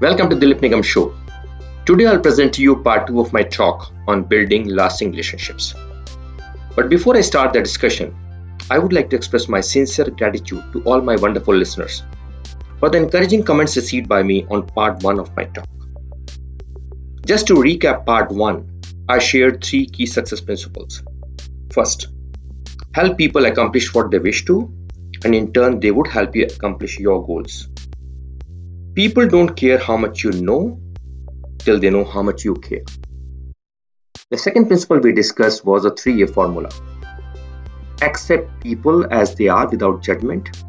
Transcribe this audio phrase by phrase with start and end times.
[0.00, 1.12] Welcome to Dileepp Niggamm Show.
[1.84, 5.74] Today I'll present to you part 2 of my talk on building lasting relationships.
[6.76, 8.14] But before I start the discussion,
[8.70, 12.04] I would like to express my sincere gratitude to all my wonderful listeners
[12.78, 15.66] for the encouraging comments received by me on part 1 of my talk.
[17.26, 21.02] Just to recap part 1, I shared three key success principles.
[21.72, 22.06] First,
[22.94, 24.72] help people accomplish what they wish to,
[25.24, 27.66] and in turn, they would help you accomplish your goals.
[28.98, 30.76] People don't care how much you know
[31.58, 32.82] till they know how much you care.
[34.30, 36.68] The second principle we discussed was a three A's formula
[38.02, 40.64] accept people as they are without judgment,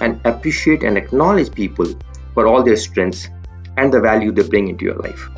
[0.00, 1.98] and appreciate and acknowledge people
[2.34, 3.28] for all their strengths
[3.76, 5.28] and the value they bring into your life.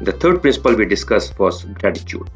[0.00, 2.28] The third principle we discussed was gratitude.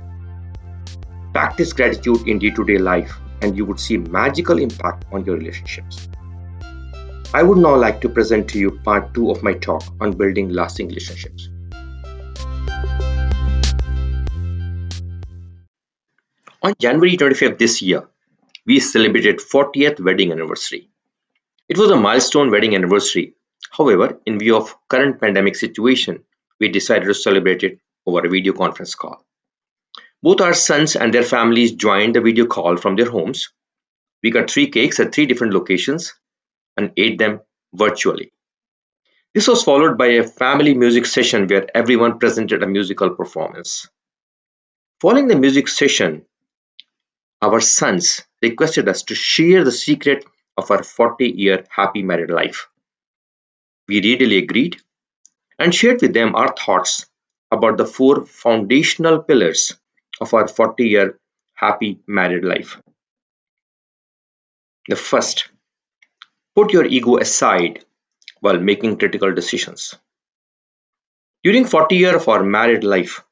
[1.32, 5.36] Practice gratitude in day to day life, and you would see magical impact on your
[5.36, 6.09] relationships.
[7.32, 10.48] I would now like to present to you part 2 of my talk on building
[10.48, 11.48] lasting relationships.
[16.60, 18.08] On January 25th this year,
[18.66, 20.90] we celebrated 40th wedding anniversary.
[21.68, 23.34] It was a milestone wedding anniversary.
[23.70, 26.24] However, in view of current pandemic situation,
[26.58, 29.24] we decided to celebrate it over a video conference call.
[30.20, 33.52] Both our sons and their families joined the video call from their homes.
[34.20, 36.12] We cut three cakes at three different locations
[36.80, 37.40] and ate them
[37.72, 38.32] virtually.
[39.34, 43.88] This was followed by a family music session where everyone presented a musical performance.
[45.00, 46.24] Following the music session,
[47.42, 50.24] our sons requested us to share the secret
[50.56, 52.66] of our 40 year happy married life.
[53.88, 54.76] We readily agreed
[55.58, 57.06] and shared with them our thoughts
[57.50, 59.76] about the four foundational pillars
[60.20, 61.18] of our 40 year
[61.54, 62.78] happy married life.
[64.88, 65.48] The first
[66.56, 67.84] Put your ego aside
[68.40, 69.94] while making critical decisions.
[71.44, 73.22] During 40 years of our married life,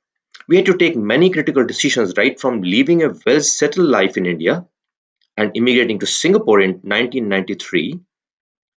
[0.47, 4.25] we had to take many critical decisions right from leaving a well settled life in
[4.25, 4.66] India
[5.37, 8.00] and immigrating to Singapore in 1993,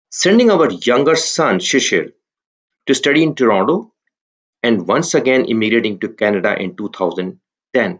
[0.10, 2.14] sending our younger son Shishir
[2.88, 3.94] to study in Toronto,
[4.64, 8.00] and once again immigrating to Canada in 2010,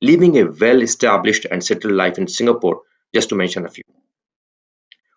[0.00, 2.82] leaving a well established and settled life in Singapore,
[3.14, 3.84] just to mention a few.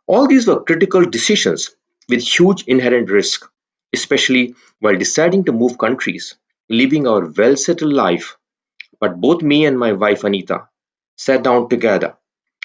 [0.07, 1.75] All these were critical decisions
[2.09, 3.47] with huge inherent risk,
[3.93, 6.35] especially while deciding to move countries,
[6.67, 8.37] living our well settled life.
[8.99, 10.67] But both me and my wife Anita
[11.15, 12.17] sat down together,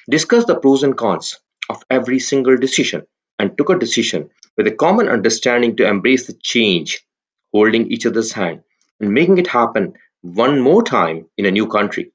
[0.09, 1.39] discussed the pros and cons
[1.69, 3.07] of every single decision,
[3.39, 7.07] and took a decision with a common understanding to embrace the change,
[7.53, 8.63] holding each other's hand,
[9.01, 12.13] and making it happen one more time in a new country,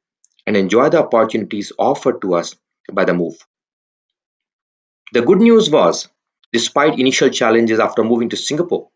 [0.47, 2.55] and enjoy the opportunities offered to us
[2.91, 3.37] by the move.
[5.13, 6.09] The good news was,
[6.51, 8.89] despite initial challenges after moving to Singapore,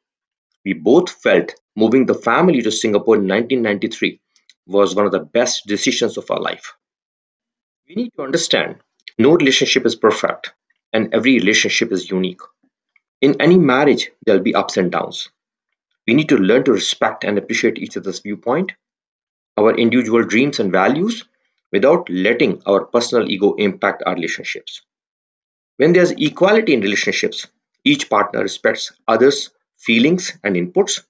[0.65, 4.19] we both felt moving the family to Singapore in 1993
[4.67, 6.73] was one of the best decisions of our life.
[7.87, 8.81] We need to understand
[9.17, 10.53] no relationship is perfect
[10.91, 12.41] and every relationship is unique.
[13.21, 15.29] In any marriage, there'll be ups and downs.
[16.05, 18.73] We need to learn to respect and appreciate each other's viewpoint,
[19.57, 21.23] our individual dreams and values,
[21.71, 24.81] without letting our personal ego impact our relationships.
[25.77, 27.47] When there's equality in relationships,
[27.83, 31.03] each partner respects others' feelings and inputs.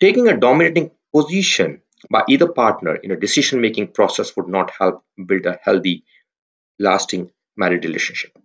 [0.00, 5.02] Taking a dominating position by either partner in a decision making process would not help
[5.26, 6.04] build a healthy,
[6.78, 8.36] lasting married relationship.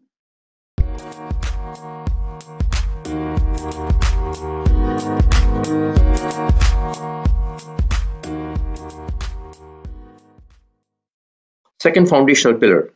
[11.81, 12.93] Second foundational pillar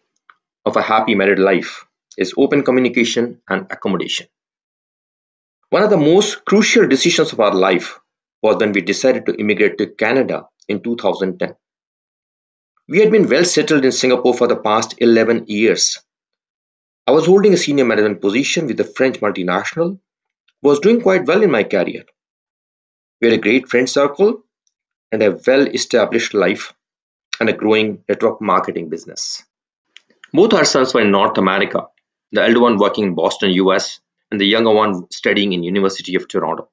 [0.66, 1.87] of a happy married life
[2.18, 4.28] is open communication and accommodation.
[5.70, 8.00] One of the most crucial decisions of our life
[8.42, 11.56] was when we decided to immigrate to Canada in 2010.
[12.90, 16.00] We had been well settled in Singapore for the past 11 years.
[17.06, 20.00] I was holding a senior management position with a French multinational,
[20.62, 22.06] was doing quite well in my career.
[23.22, 24.44] We had a great friend circle
[25.12, 26.74] and a well established life
[27.40, 29.44] and a growing network marketing business.
[30.34, 31.88] Both our sons were in North America
[32.32, 34.00] the elder one working in Boston, US,
[34.32, 36.70] and the younger one studying in University of Toronto.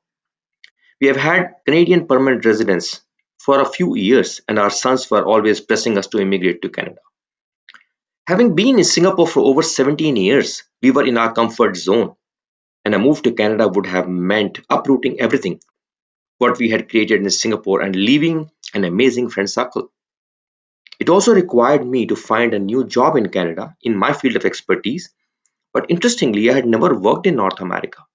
[1.01, 3.01] We have had Canadian permanent residence
[3.39, 7.01] for a few years, and our sons were always pressing us to immigrate to Canada.
[8.27, 12.15] Having been in Singapore for over 17 years, we were in our comfort zone,
[12.85, 15.61] and a move to Canada would have meant uprooting everything
[16.39, 19.91] what we had created in Singapore and leaving an amazing friend circle.
[20.99, 24.45] It also required me to find a new job in Canada in my field of
[24.45, 25.11] expertise
[25.75, 28.07] but interestingly, I had never worked in North America.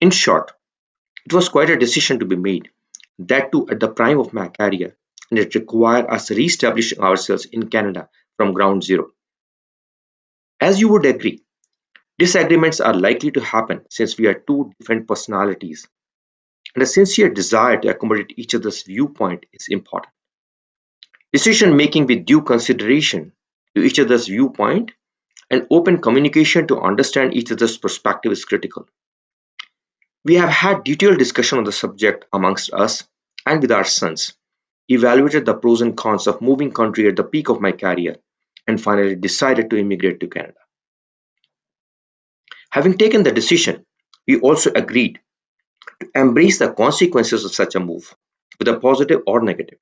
[0.00, 0.52] In short,
[1.26, 2.70] It was quite a decision to be made,
[3.18, 4.96] that too at the prime of my career,
[5.30, 9.10] and it required us re-establishing ourselves in Canada from ground zero.
[10.60, 11.42] As you would agree,
[12.18, 15.88] disagreements are likely to happen since we are two different personalities,
[16.74, 20.12] and a sincere desire to accommodate each other's viewpoint is important.
[21.32, 23.32] Decision making with due consideration
[23.74, 24.92] to each other's viewpoint
[25.50, 28.88] and open communication to understand each other's perspective is critical.
[30.24, 33.04] We have had detailed discussion on the subject amongst us
[33.46, 34.34] and with our sons,
[34.88, 38.16] evaluated the pros and cons of moving country at the peak of my career,
[38.66, 40.58] and finally decided to immigrate to Canada.
[42.70, 43.86] Having taken the decision,
[44.26, 45.20] we also agreed
[46.00, 48.14] to embrace the consequences of such a move,
[48.58, 49.78] whether positive or negative.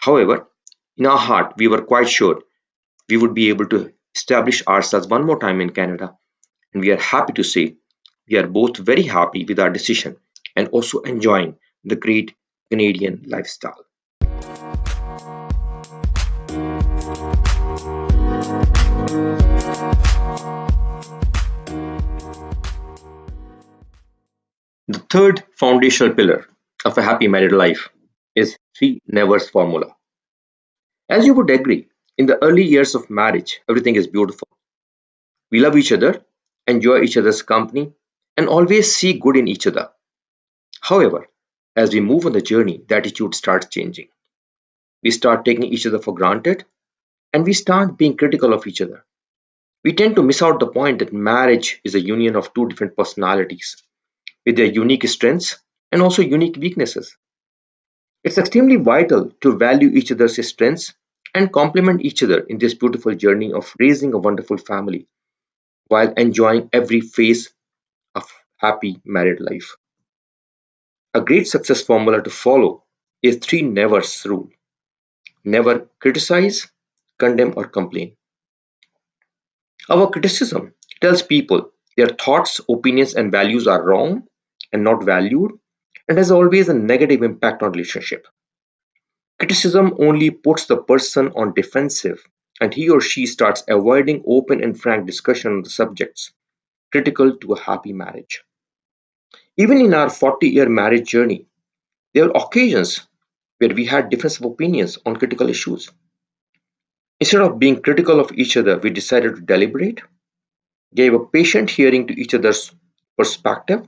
[0.00, 0.48] However,
[0.96, 2.42] in our heart, we were quite sure
[3.08, 6.16] we would be able to establish ourselves one more time in Canada,
[6.72, 7.76] and we are happy to say
[8.28, 10.16] we are both very happy with our decision
[10.56, 12.34] and also enjoying the great
[12.70, 13.84] Canadian lifestyle.
[24.90, 26.46] The third foundational pillar
[26.84, 27.88] of a happy married life
[28.34, 29.94] is three nevers formula.
[31.10, 31.87] As you would agree,
[32.18, 34.48] in the early years of marriage, everything is beautiful.
[35.52, 36.20] We love each other,
[36.66, 37.92] enjoy each other's company,
[38.36, 39.90] and always see good in each other.
[40.80, 41.28] However,
[41.76, 44.08] as we move on the journey, the attitude starts changing.
[45.02, 46.64] We start taking each other for granted,
[47.32, 49.04] and we start being critical of each other.
[49.84, 52.96] We tend to miss out the point that marriage is a union of two different
[52.96, 53.80] personalities
[54.44, 55.58] with their unique strengths
[55.92, 57.16] and also unique weaknesses.
[58.24, 60.94] It's extremely vital to value each other's strengths
[61.38, 65.06] and complement each other in this beautiful journey of raising a wonderful family
[65.86, 67.54] while enjoying every phase
[68.14, 68.24] of
[68.56, 69.76] happy married life.
[71.14, 72.84] A great success formula to follow
[73.22, 74.48] is three nevers rule.
[75.44, 76.68] Never criticize,
[77.18, 78.16] condemn or complain.
[79.88, 84.24] Our criticism tells people their thoughts, opinions and values are wrong
[84.72, 85.52] and not valued
[86.08, 88.26] and has always a negative impact on relationship.
[89.38, 92.26] Criticism only puts the person on defensive
[92.60, 96.32] and he or she starts avoiding open and frank discussion on the subjects
[96.90, 98.42] critical to a happy marriage.
[99.56, 101.46] Even in our 40 year marriage journey,
[102.14, 103.06] there were occasions
[103.58, 105.90] where we had difference of opinions on critical issues.
[107.20, 110.00] Instead of being critical of each other, we decided to deliberate,
[110.94, 112.72] gave a patient hearing to each other's
[113.16, 113.86] perspective,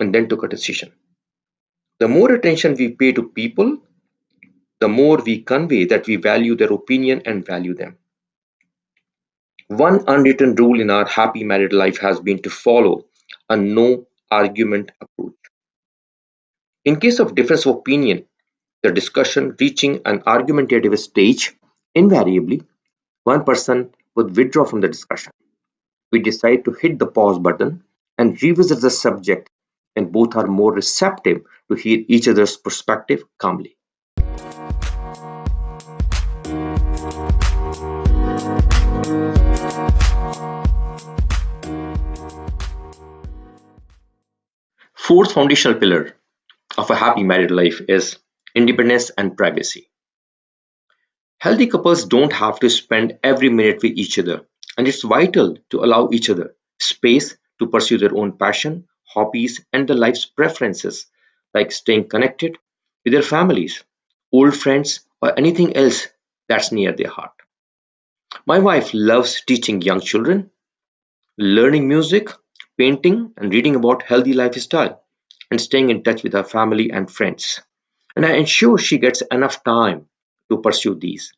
[0.00, 0.90] and then took a decision.
[2.00, 3.78] The more attention we pay to people,
[4.82, 7.96] the more we convey that we value their opinion and value them.
[9.68, 13.04] One unwritten rule in our happy married life has been to follow
[13.48, 15.34] a no argument approach.
[16.84, 18.24] In case of difference of opinion,
[18.82, 21.54] the discussion reaching an argumentative stage,
[21.94, 22.62] invariably,
[23.22, 25.32] one person would withdraw from the discussion.
[26.10, 27.84] We decide to hit the pause button
[28.18, 29.48] and revisit the subject
[29.94, 33.76] and both are more receptive to hear each other's perspective calmly.
[45.02, 46.14] Fourth foundational pillar
[46.78, 48.18] of a happy married life is
[48.54, 49.90] independence and privacy.
[51.38, 54.46] Healthy couples don't have to spend every minute with each other,
[54.78, 59.88] and it's vital to allow each other space to pursue their own passion, hobbies, and
[59.88, 61.06] their life's preferences,
[61.52, 62.56] like staying connected
[63.04, 63.82] with their families,
[64.30, 66.06] old friends, or anything else
[66.48, 67.34] that's near their heart.
[68.46, 70.52] My wife loves teaching young children,
[71.36, 72.28] learning music,
[72.78, 75.02] painting, and reading about healthy lifestyle,
[75.50, 77.60] and staying in touch with her family and friends.
[78.16, 80.06] And I ensure she gets enough time
[80.50, 81.32] to pursue these.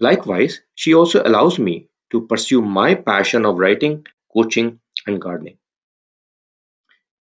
[0.00, 5.58] Likewise, she also allows me to pursue my passion of writing, coaching, and gardening.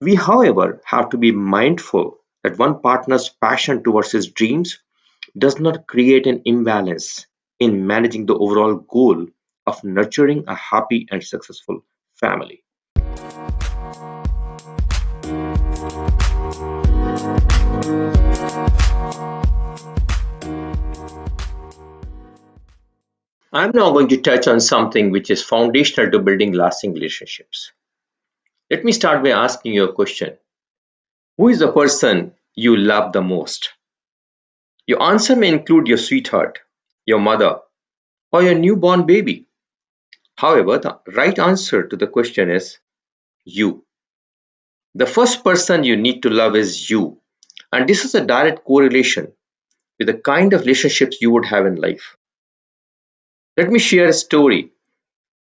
[0.02, 4.80] We, however, have to be mindful that one partner's passion towards his dreams
[5.38, 7.28] does not create an imbalance
[7.60, 9.28] in managing the overall goal
[9.68, 11.86] of nurturing a happy and successful
[12.16, 12.64] family.
[23.54, 27.74] I'm now going to touch on something which is foundational to building lasting relationships.
[28.70, 30.38] Let me start by asking you a question.
[31.38, 33.74] Who is the person you love the most?
[34.88, 36.60] Your answer may include your sweetheart,
[37.06, 37.60] your mother,
[38.32, 39.48] or your newborn baby.
[40.38, 42.80] However, the right answer to the question is
[43.44, 43.84] you.
[44.96, 47.20] The first person you need to love is you.
[47.74, 49.34] And this is a direct correlation
[50.00, 52.16] with the kind of relationships you would have in life.
[53.62, 54.72] Let me share a story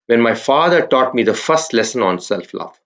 [0.07, 2.77] when my father taught me the first lesson on self love.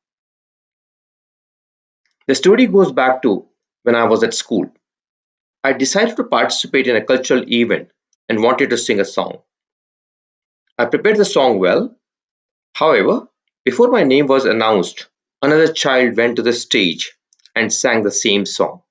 [2.26, 3.47] The story goes back to
[3.85, 4.71] when I was at school.
[5.62, 7.90] I decided to participate in a cultural event
[8.28, 9.38] and wanted to sing a song.
[10.76, 11.97] I prepared the song well.
[12.75, 13.26] However,
[13.64, 15.07] before my name was announced,
[15.40, 17.14] another child went to the stage
[17.57, 18.83] and sang the same song.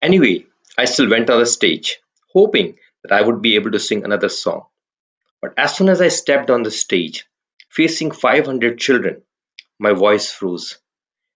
[0.00, 0.46] Anyway,
[0.78, 1.98] I still went on the stage,
[2.32, 4.66] hoping that I would be able to sing another song.
[5.42, 7.26] But as soon as I stepped on the stage,
[7.68, 9.22] facing 500 children,
[9.78, 10.78] my voice froze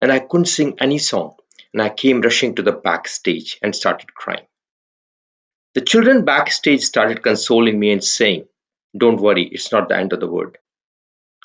[0.00, 1.34] and I couldn't sing any song
[1.72, 4.46] and I came rushing to the backstage and started crying.
[5.74, 8.46] The children backstage started consoling me and saying,
[8.96, 10.56] Don't worry, it's not the end of the world.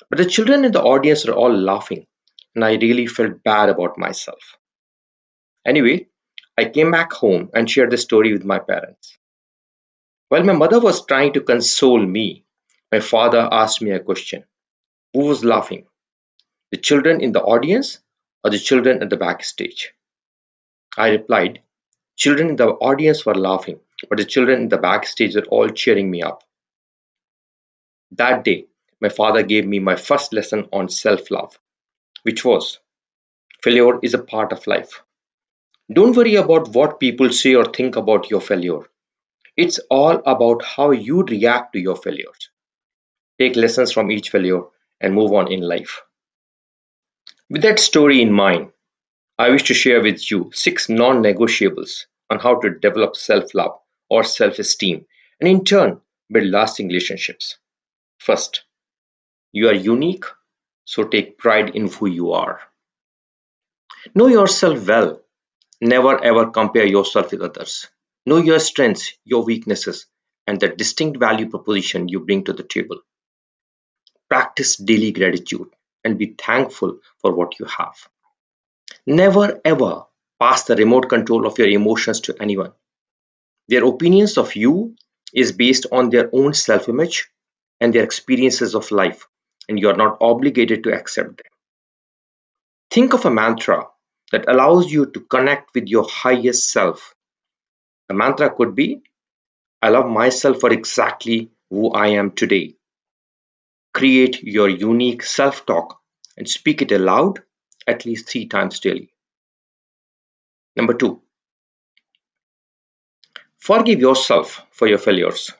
[0.08, 2.06] But the children in the audience were all laughing,
[2.54, 4.56] and I really felt bad about myself.
[5.66, 6.06] Anyway,
[6.56, 9.18] I came back home and shared the story with my parents.
[10.28, 12.44] While my mother was trying to console me,
[12.92, 14.44] my father asked me a question
[15.14, 15.86] Who was laughing?
[16.70, 18.00] The children in the audience
[18.44, 19.92] or the children at the backstage?
[20.96, 21.62] I replied,
[22.16, 26.10] Children in the audience were laughing, but the children in the backstage were all cheering
[26.10, 26.44] me up.
[28.12, 28.66] That day,
[29.00, 31.58] my father gave me my first lesson on self love,
[32.22, 32.78] which was
[33.62, 35.02] failure is a part of life.
[35.92, 38.80] Don't worry about what people say or think about your failure.
[39.56, 42.50] It's all about how you react to your failures.
[43.42, 44.62] Take lessons from each failure
[45.00, 46.02] and move on in life.
[47.50, 48.70] With that story in mind,
[49.36, 53.80] I wish to share with you six non negotiables on how to develop self love
[54.08, 55.06] or self esteem
[55.40, 57.58] and in turn build lasting relationships.
[58.18, 58.62] First,
[59.50, 60.26] you are unique,
[60.84, 62.60] so take pride in who you are.
[64.14, 65.20] Know yourself well.
[65.80, 67.88] Never ever compare yourself with others.
[68.24, 70.06] Know your strengths, your weaknesses,
[70.46, 73.00] and the distinct value proposition you bring to the table.
[74.32, 75.68] Practice daily gratitude
[76.04, 77.96] and be thankful for what you have.
[79.06, 80.06] Never ever
[80.40, 82.72] pass the remote control of your emotions to anyone.
[83.68, 84.96] Their opinions of you
[85.34, 87.28] is based on their own self image
[87.80, 89.28] and their experiences of life,
[89.68, 91.52] and you are not obligated to accept them.
[92.90, 93.88] Think of a mantra
[94.32, 97.14] that allows you to connect with your highest self.
[98.08, 99.02] A mantra could be
[99.82, 102.76] I love myself for exactly who I am today.
[103.92, 106.00] Create your unique self talk
[106.36, 107.42] and speak it aloud
[107.86, 109.12] at least three times daily.
[110.76, 111.20] Number two,
[113.58, 115.52] forgive yourself for your failures.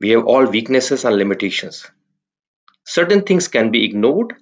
[0.00, 1.86] We have all weaknesses and limitations.
[2.84, 4.34] Certain things can be ignored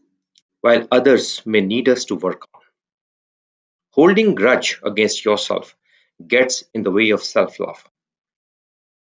[0.61, 2.62] while others may need us to work on.
[3.90, 5.76] Holding grudge against yourself
[6.26, 7.83] gets in the way of self-love.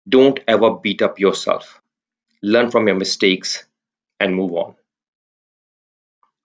[0.08, 1.80] Don't ever beat up yourself.
[2.44, 3.64] Learn from your mistakes
[4.20, 4.74] and move on.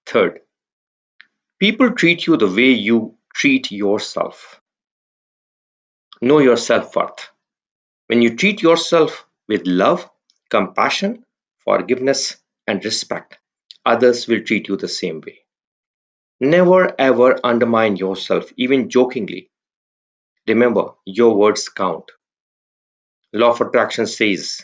[0.06, 0.40] Third,
[1.60, 4.62] people treat you the way you treat yourself.
[6.22, 7.30] Know your self worth.
[8.08, 10.10] When you treat yourself with love,
[10.50, 11.26] compassion,
[11.66, 13.38] forgiveness, and respect,
[13.86, 15.40] others will treat you the same way.
[16.40, 19.52] Never ever undermine yourself, even jokingly.
[20.48, 22.10] Remember, your words count.
[23.34, 24.64] Law of attraction says,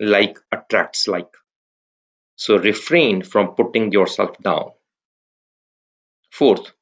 [0.00, 1.34] like attracts like.
[2.36, 4.72] So refrain from putting yourself down.
[6.30, 6.72] Fourth,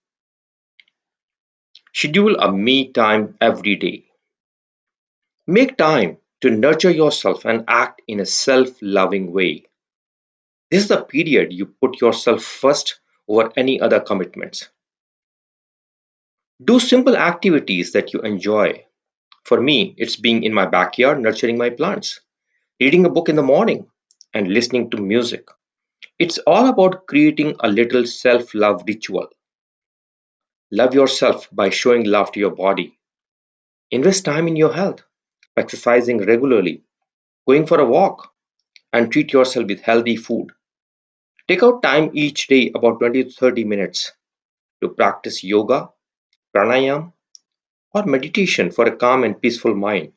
[1.93, 4.05] schedule a me time every day.
[5.49, 9.65] Make time to nurture yourself and act in a self loving way.
[10.71, 14.69] This is the period you put yourself first over any other commitments.
[16.63, 18.85] Do simple activities that you enjoy.
[19.45, 22.21] For me, it's being in my backyard nurturing my plants,
[22.81, 23.87] reading a book in the morning,
[24.35, 25.47] and listening to music.
[26.19, 29.29] It's all about creating a little self love ritual.
[30.71, 32.97] Love yourself by showing love to your body.
[33.91, 35.03] Invest time in your health,
[35.57, 36.85] exercising regularly,
[37.47, 38.33] going for a walk,
[38.93, 40.53] and treat yourself with healthy food.
[41.49, 44.13] Take out time each day, about 20 to 30 minutes,
[44.83, 45.91] to practice yoga,
[46.57, 47.13] pranayam,
[47.95, 50.13] or meditation for a calm and peaceful mind.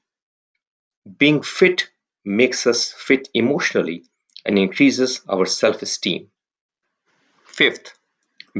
[1.19, 1.88] Being fit
[2.25, 4.03] makes us fit emotionally
[4.45, 6.29] and increases our self esteem.
[7.45, 7.93] Fifth,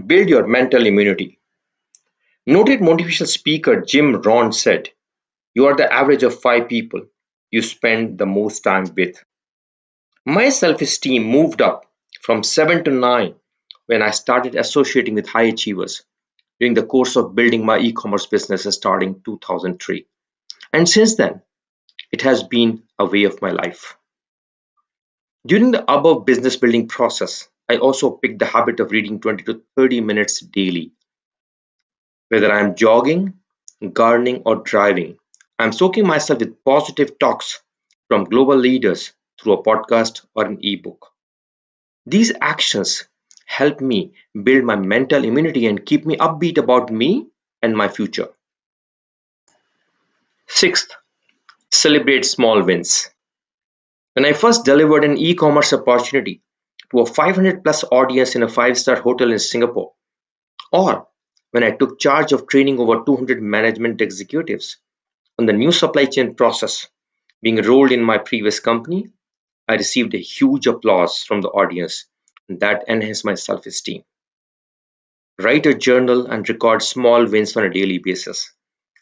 [0.07, 1.39] build your mental immunity.
[2.45, 4.89] Noted motivational speaker Jim Rohn said,
[5.53, 7.03] You are the average of five people
[7.51, 9.23] you spend the most time with.
[10.25, 11.85] My self esteem moved up
[12.21, 13.35] from 7 to 9
[13.87, 16.03] when I started associating with high achievers.
[16.59, 20.07] during the course of building my e-commerce business starting 2003.
[20.73, 21.41] And since then,
[22.11, 23.97] it has been a way of my life.
[25.45, 29.61] During the above business building process, I also picked the habit of reading 20 to
[29.75, 30.93] 30 minutes daily.
[32.29, 33.39] Whether I'm jogging,
[33.93, 35.19] gardening, or driving,
[35.59, 37.61] I'm soaking myself with positive talks
[38.07, 41.11] from global leaders through a podcast or an ebook.
[42.05, 43.07] These actions
[43.45, 44.13] help me
[44.43, 47.27] build my mental immunity and keep me upbeat about me
[47.61, 48.29] and my future.
[50.49, 50.91] Sixth,
[51.71, 53.09] celebrate small wins.
[54.13, 56.41] When I first delivered an e commerce opportunity
[56.91, 59.93] to a 500 plus audience in a five star hotel in Singapore,
[60.71, 61.07] or
[61.51, 64.77] when I took charge of training over 200 management executives
[65.38, 66.88] on the new supply chain process
[67.41, 69.09] being rolled in my previous company,
[69.67, 72.05] I received a huge applause from the audience,
[72.49, 74.03] and that enhanced my self esteem.
[75.39, 78.51] Write a journal and record small wins on a daily basis,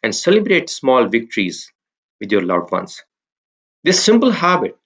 [0.03, 1.71] and celebrate small victories
[2.19, 3.03] with your loved ones.
[3.83, 4.77] This simple habit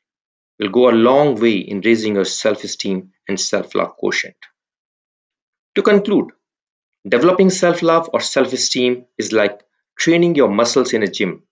[0.59, 4.37] will go a long way in raising your self esteem and self love quotient.
[5.75, 6.31] To conclude,
[7.07, 9.61] developing self love or self esteem is like
[9.97, 11.43] training your muscles in a gym.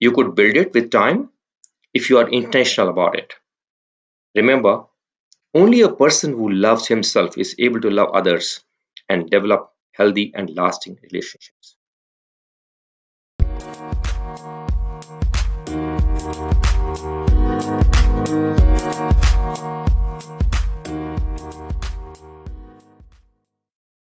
[0.00, 1.30] You could build it with time
[1.94, 3.34] if you are intentional about it.
[4.34, 4.86] Remember,
[5.54, 8.60] only a person who loves himself is able to love others
[9.08, 11.77] and develop healthy and lasting relationships.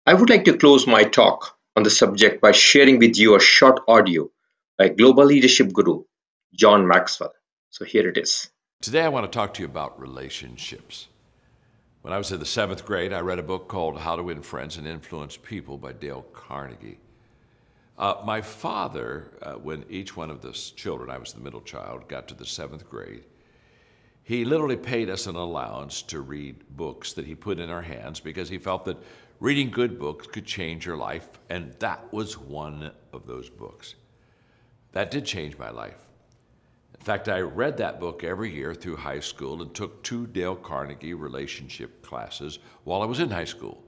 [0.10, 3.40] I would like to close my talk on the subject by sharing with you a
[3.40, 4.32] short audio
[4.76, 6.04] by global leadership guru
[6.52, 7.36] John Maxwell.
[7.70, 8.50] So here it is.
[8.82, 11.10] Today I want to talk to you about relationships.
[12.02, 14.42] When I was in the seventh grade, I read a book called How to Win
[14.42, 16.98] Friends and Influence People by Dale Carnegie.
[17.96, 22.08] Uh, my father, uh, when each one of the children, I was the middle child,
[22.08, 23.26] got to the seventh grade,
[24.30, 28.20] he literally paid us an allowance to read books that he put in our hands
[28.20, 29.02] because he felt that
[29.40, 33.96] reading good books could change your life, and that was one of those books.
[34.92, 35.98] That did change my life.
[36.94, 40.56] In fact, I read that book every year through high school and took two Dale
[40.56, 43.82] Carnegie relationship classes while I was in high school.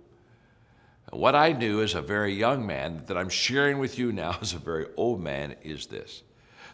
[1.12, 4.38] And what I knew as a very young man that I'm sharing with you now
[4.42, 6.24] as a very old man is this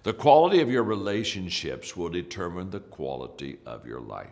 [0.03, 4.29] the quality of your relationships will determine the quality of your life.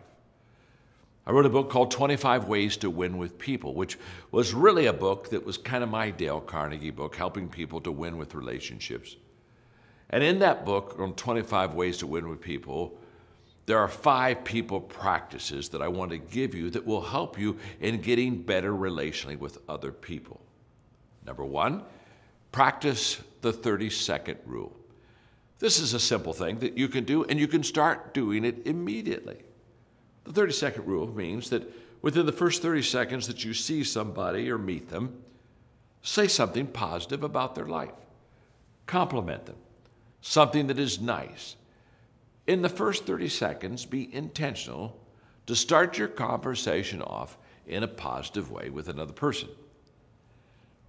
[1.26, 3.98] I wrote a book called 25 Ways to Win with People, which
[4.30, 7.90] was really a book that was kind of my Dale Carnegie book, helping people to
[7.90, 9.16] win with relationships.
[10.10, 12.96] And in that book, on 25 Ways to Win with People,
[13.66, 17.58] there are five people practices that I want to give you that will help you
[17.80, 20.40] in getting better relationally with other people.
[21.26, 21.82] Number one,
[22.52, 24.76] practice the 30 second rule.
[25.58, 28.66] This is a simple thing that you can do, and you can start doing it
[28.66, 29.38] immediately.
[30.24, 34.50] The 30 second rule means that within the first 30 seconds that you see somebody
[34.50, 35.22] or meet them,
[36.02, 37.94] say something positive about their life.
[38.86, 39.56] Compliment them.
[40.20, 41.56] Something that is nice.
[42.46, 44.98] In the first 30 seconds, be intentional
[45.46, 49.48] to start your conversation off in a positive way with another person.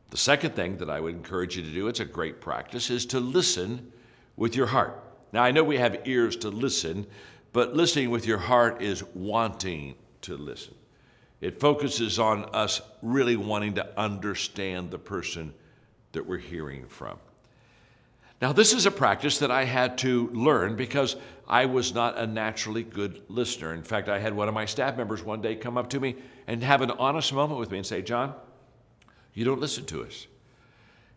[0.09, 3.05] The second thing that I would encourage you to do, it's a great practice, is
[3.07, 3.91] to listen
[4.37, 5.03] with your heart.
[5.33, 7.05] Now, I know we have ears to listen,
[7.51, 10.75] but listening with your heart is wanting to listen.
[11.41, 15.53] It focuses on us really wanting to understand the person
[16.13, 17.19] that we're hearing from.
[18.41, 21.15] Now, this is a practice that I had to learn because
[21.47, 23.73] I was not a naturally good listener.
[23.73, 26.15] In fact, I had one of my staff members one day come up to me
[26.45, 28.35] and have an honest moment with me and say, John,
[29.33, 30.27] you don't listen to us.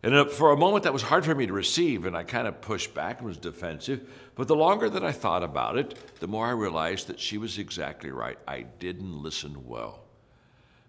[0.03, 2.49] And uh, for a moment, that was hard for me to receive, and I kind
[2.49, 4.09] of pushed back and was defensive.
[4.35, 7.59] But the longer that I thought about it, the more I realized that she was
[7.59, 8.39] exactly right.
[8.49, 10.01] I didn't listen well.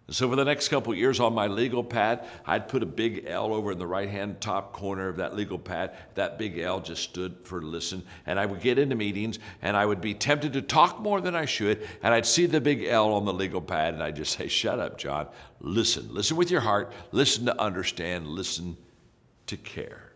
[0.08, 3.26] And so, for the next couple years on my legal pad, I'd put a big
[3.28, 5.96] L over in the right hand top corner of that legal pad.
[6.16, 8.04] That big L just stood for listen.
[8.26, 11.36] And I would get into meetings and I would be tempted to talk more than
[11.36, 11.88] I should.
[12.02, 14.80] And I'd see the big L on the legal pad and I'd just say, Shut
[14.80, 15.28] up, John.
[15.60, 16.14] Listen.
[16.14, 16.94] Listen with your heart.
[17.12, 18.28] Listen to understand.
[18.28, 18.76] Listen
[19.48, 20.12] to care.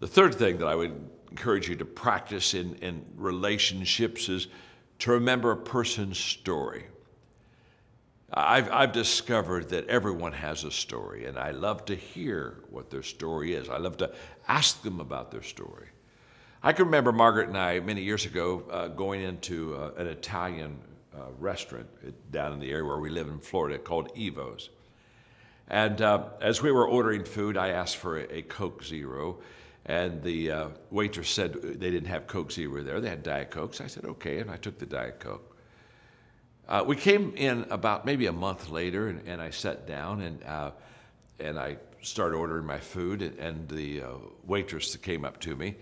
[0.00, 0.92] The third thing that I would
[1.30, 4.48] encourage you to practice in, in relationships is
[5.00, 6.84] to remember a person's story.
[8.32, 13.02] I've, I've discovered that everyone has a story, and I love to hear what their
[13.02, 13.68] story is.
[13.68, 14.12] I love to
[14.48, 15.88] ask them about their story.
[16.62, 20.78] I can remember Margaret and I many years ago uh, going into uh, an Italian
[21.14, 21.86] uh, restaurant
[22.32, 24.70] down in the area where we live in Florida called Evo's.
[25.68, 29.38] And uh, as we were ordering food, I asked for a, a Coke Zero.
[29.86, 33.00] And the uh, waitress said they didn't have Coke Zero there.
[33.00, 33.80] They had Diet Cokes.
[33.80, 34.38] I said, okay.
[34.38, 35.56] And I took the Diet Coke.
[36.66, 40.42] Uh, we came in about maybe a month later, and, and I sat down and,
[40.44, 40.70] uh,
[41.38, 43.20] and I started ordering my food.
[43.20, 44.08] And, and the uh,
[44.46, 45.76] waitress came up to me,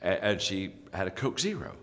[0.00, 1.74] and, and she had a Coke Zero.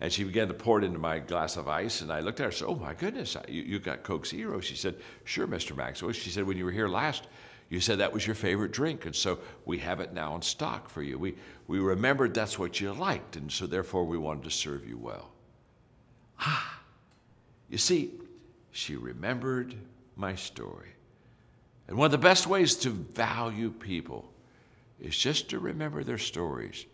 [0.00, 2.44] And she began to pour it into my glass of ice, and I looked at
[2.44, 4.60] her and said, Oh my goodness, you, you got Coke Zero.
[4.60, 5.74] She said, Sure, Mr.
[5.74, 6.12] Maxwell.
[6.12, 7.28] She said, When you were here last,
[7.68, 10.88] you said that was your favorite drink, and so we have it now in stock
[10.88, 11.18] for you.
[11.18, 11.34] We,
[11.66, 15.30] we remembered that's what you liked, and so therefore we wanted to serve you well.
[16.38, 16.80] Ah,
[17.70, 18.12] you see,
[18.70, 19.74] she remembered
[20.14, 20.90] my story.
[21.88, 24.30] And one of the best ways to value people
[25.00, 26.86] is just to remember their stories.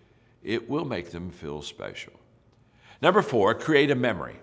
[0.42, 2.12] It will make them feel special.
[3.02, 4.36] Number four, create a memory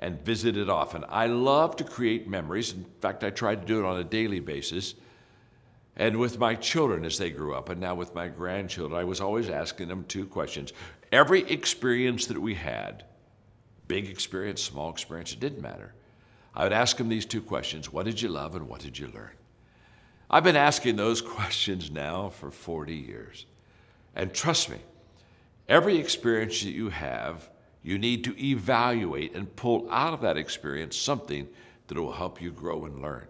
[0.00, 1.04] and visit it often.
[1.08, 2.72] I love to create memories.
[2.72, 4.96] In fact, I try to do it on a daily basis.
[5.96, 9.20] And with my children as they grew up, and now with my grandchildren, I was
[9.20, 10.72] always asking them two questions.
[11.12, 13.04] Every experience that we had,
[13.86, 15.94] big experience, small experience, it didn't matter.
[16.52, 19.06] I would ask them these two questions What did you love and what did you
[19.06, 19.30] learn?
[20.28, 23.46] I've been asking those questions now for 40 years.
[24.16, 24.78] And trust me,
[25.68, 27.48] every experience that you have
[27.84, 31.46] you need to evaluate and pull out of that experience something
[31.86, 33.26] that will help you grow and learn.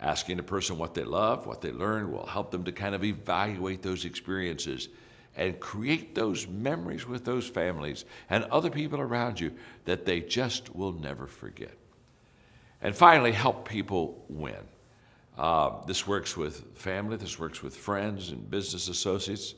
[0.00, 3.04] Asking a person what they love, what they learn, will help them to kind of
[3.04, 4.88] evaluate those experiences
[5.36, 9.52] and create those memories with those families and other people around you
[9.84, 11.72] that they just will never forget.
[12.82, 14.56] And finally, help people win.
[15.38, 19.54] Uh, this works with family, this works with friends and business associates.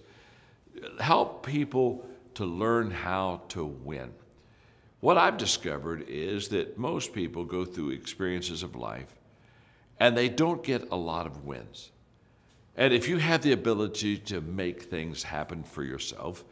[1.01, 4.13] Help people to learn how to win.
[5.01, 9.15] What I've discovered is that most people go through experiences of life
[10.01, 11.91] and they don't get a lot of wins.
[12.77, 16.45] And if you have the ability to make things happen for yourself,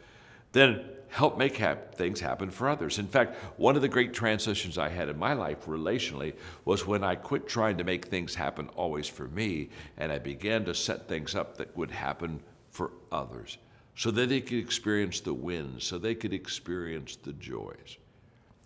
[0.52, 1.56] then help make
[1.94, 2.98] things happen for others.
[2.98, 7.02] In fact, one of the great transitions I had in my life relationally was when
[7.02, 11.08] I quit trying to make things happen always for me and I began to set
[11.08, 12.40] things up that would happen
[12.70, 13.58] for others
[13.94, 17.98] so that they could experience the wins, so they could experience the joys.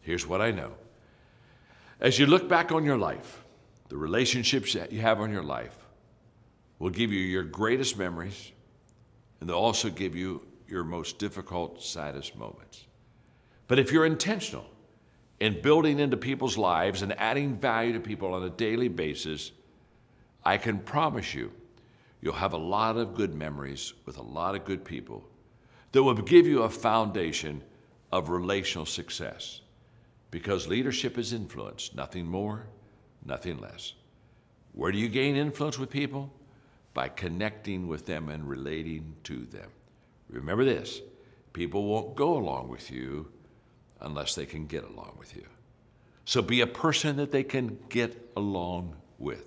[0.00, 0.72] Here's what I know.
[2.00, 3.44] As you look back on your life,
[3.88, 5.76] the relationships that you have on your life
[6.78, 8.52] will give you your greatest memories,
[9.40, 12.86] and they'll also give you your most difficult, saddest moments.
[13.66, 14.66] But if you're intentional
[15.40, 19.52] in building into people's lives and adding value to people on a daily basis,
[20.44, 21.52] I can promise you
[22.26, 25.24] you'll have a lot of good memories with a lot of good people
[25.92, 27.62] that will give you a foundation
[28.10, 29.60] of relational success.
[30.32, 32.66] Because leadership is influence, nothing more,
[33.24, 33.92] nothing less.
[34.72, 36.32] Where do you gain influence with people?
[36.94, 39.70] By connecting with them and relating to them.
[40.28, 41.02] Remember this
[41.52, 43.30] people won't go along with you
[44.00, 45.46] unless they can get along with you.
[46.24, 49.46] So be a person that they can get along with.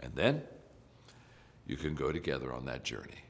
[0.00, 0.42] And then
[1.66, 3.24] you can go together on that journey.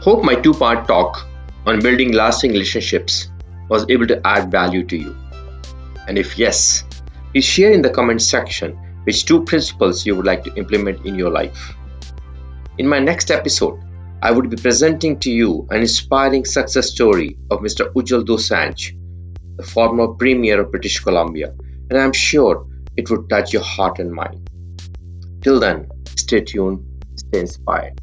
[0.00, 1.26] Hope my two part talk
[1.66, 3.28] on building lasting relationships
[3.68, 5.16] was able to add value to you.
[6.06, 6.84] And if yes,
[7.32, 11.14] please share in the comment section which two principles you would like to implement in
[11.14, 11.74] your life.
[12.76, 13.82] In my next episode,
[14.22, 17.92] I would be presenting to you an inspiring success story of Mr.
[17.92, 18.92] Ujjal Dosanjh,
[19.56, 21.54] the former Premier of British Columbia
[21.90, 24.48] and I'm sure it would touch your heart and mind.
[25.42, 26.84] Till then, stay tuned,
[27.16, 28.00] stay inspired.